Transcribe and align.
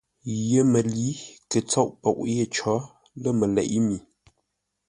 YEMƏLǏ 0.49 1.15
kə 1.49 1.59
tsôʼ 1.69 1.89
poʼ 2.01 2.17
yé 2.35 2.43
có, 2.55 2.73
lə̂ 3.21 3.31
məleʼé 3.39 3.77
mi. 3.87 3.97